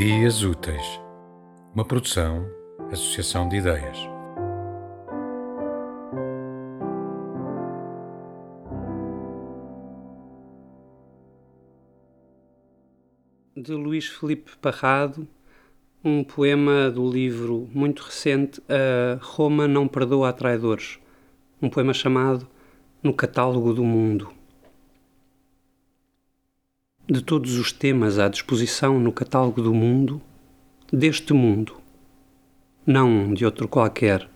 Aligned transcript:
Dias 0.00 0.42
Úteis, 0.42 0.98
uma 1.74 1.84
produção, 1.84 2.50
associação 2.90 3.46
de 3.46 3.56
ideias. 3.56 3.98
De 13.54 13.74
Luís 13.74 14.06
Felipe 14.06 14.52
Parrado, 14.56 15.28
um 16.02 16.24
poema 16.24 16.90
do 16.90 17.06
livro 17.06 17.68
muito 17.70 18.02
recente 18.02 18.58
A 18.70 19.18
Roma 19.22 19.68
não 19.68 19.86
perdoa 19.86 20.30
a 20.30 20.32
traidores, 20.32 20.98
um 21.60 21.68
poema 21.68 21.92
chamado 21.92 22.48
No 23.02 23.12
Catálogo 23.12 23.74
do 23.74 23.84
Mundo 23.84 24.39
de 27.10 27.22
todos 27.22 27.58
os 27.58 27.72
temas 27.72 28.20
à 28.20 28.28
disposição 28.28 29.00
no 29.00 29.10
catálogo 29.10 29.60
do 29.60 29.74
mundo, 29.74 30.22
deste 30.92 31.32
mundo, 31.32 31.74
não 32.86 33.34
de 33.34 33.44
outro 33.44 33.66
qualquer. 33.66 34.28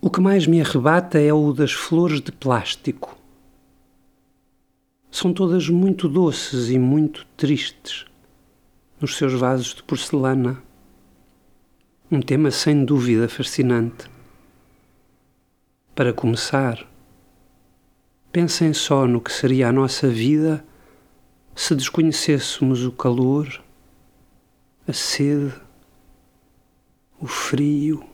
O 0.00 0.10
que 0.10 0.20
mais 0.20 0.48
me 0.48 0.60
arrebata 0.60 1.16
é 1.20 1.32
o 1.32 1.52
das 1.52 1.72
flores 1.72 2.20
de 2.20 2.32
plástico. 2.32 3.16
São 5.12 5.32
todas 5.32 5.68
muito 5.68 6.08
doces 6.08 6.70
e 6.70 6.78
muito 6.78 7.24
tristes 7.36 8.04
nos 9.00 9.16
seus 9.16 9.34
vasos 9.34 9.74
de 9.74 9.82
porcelana. 9.84 10.60
Um 12.10 12.20
tema 12.20 12.50
sem 12.50 12.84
dúvida 12.84 13.28
fascinante. 13.28 14.10
Para 15.94 16.12
começar, 16.12 16.84
pensem 18.32 18.72
só 18.72 19.06
no 19.06 19.20
que 19.20 19.30
seria 19.30 19.68
a 19.68 19.72
nossa 19.72 20.08
vida 20.08 20.64
se 21.58 21.74
desconhecêssemos 21.74 22.84
o 22.84 22.92
calor, 22.92 23.60
a 24.86 24.92
sede, 24.92 25.52
o 27.18 27.26
frio, 27.26 28.08